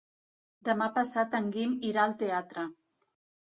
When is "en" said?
1.41-1.53